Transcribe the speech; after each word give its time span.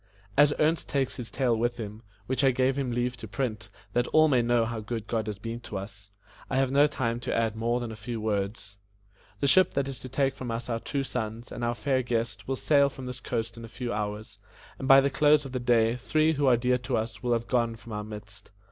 As 0.35 0.51
Ernest 0.57 0.89
takes 0.89 1.17
this 1.17 1.29
Tale 1.29 1.55
with 1.55 1.77
him 1.77 2.01
which 2.25 2.43
I 2.43 2.49
gave 2.49 2.75
him 2.75 2.89
leave 2.91 3.15
to 3.17 3.27
print, 3.27 3.69
that 3.93 4.07
all 4.07 4.27
may 4.27 4.41
know 4.41 4.65
how 4.65 4.79
good 4.79 5.05
God 5.05 5.27
has 5.27 5.37
been 5.37 5.59
to 5.59 5.77
us 5.77 6.09
I 6.49 6.55
have 6.57 6.71
no 6.71 6.87
time 6.87 7.19
to 7.19 7.35
add 7.35 7.55
more 7.55 7.79
than 7.79 7.91
a 7.91 7.95
few 7.95 8.19
words. 8.19 8.77
The 9.41 9.47
ship 9.47 9.73
that 9.75 9.87
is 9.87 9.99
to 9.99 10.09
take 10.09 10.33
from 10.33 10.49
us 10.49 10.69
our 10.71 10.79
two 10.79 11.03
sons 11.03 11.51
and 11.51 11.63
our 11.63 11.75
fair 11.75 12.01
guest 12.01 12.47
will 12.47 12.55
sail 12.55 12.89
from 12.89 13.05
this 13.05 13.19
coast 13.19 13.57
in 13.57 13.63
a 13.63 13.67
few 13.67 13.93
hours, 13.93 14.39
and 14.79 14.87
by 14.87 15.01
the 15.01 15.11
close 15.11 15.45
of 15.45 15.51
the 15.51 15.59
day 15.59 15.95
three 15.97 16.33
who 16.33 16.47
are 16.47 16.57
dear 16.57 16.79
to 16.79 16.97
us 16.97 17.21
will 17.21 17.33
have 17.33 17.45
gone 17.45 17.75
from 17.75 17.91
our 17.93 18.03
midst. 18.03 18.49